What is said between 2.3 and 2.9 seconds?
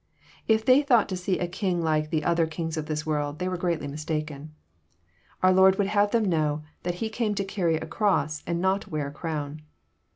kings of